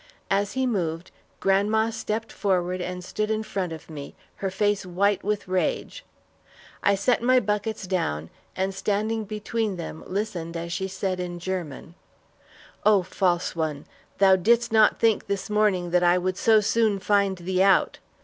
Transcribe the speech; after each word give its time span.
As 0.31 0.53
he 0.53 0.65
moved, 0.65 1.11
grandma 1.39 1.91
stepped 1.91 2.31
forward 2.31 2.81
and 2.81 3.03
stood 3.03 3.29
in 3.29 3.43
front 3.43 3.71
of 3.71 3.87
me, 3.87 4.15
her 4.37 4.49
face 4.49 4.83
white 4.83 5.23
with 5.23 5.47
rage. 5.47 6.03
I 6.81 6.95
set 6.95 7.21
my 7.21 7.39
buckets 7.39 7.85
down 7.85 8.31
and 8.55 8.73
standing 8.73 9.25
between 9.25 9.75
them 9.75 10.03
listened 10.07 10.57
as 10.57 10.73
she 10.73 10.87
said 10.87 11.19
in 11.19 11.37
German: 11.37 11.93
"Oh, 12.83 13.03
false 13.03 13.55
one, 13.55 13.85
thou 14.17 14.35
didst 14.35 14.71
not 14.71 14.99
think 14.99 15.27
this 15.27 15.51
morning 15.51 15.91
that 15.91 16.01
I 16.01 16.17
would 16.17 16.35
so 16.35 16.61
soon 16.61 16.97
find 16.99 17.37
thee 17.37 17.61
out. 17.61 17.99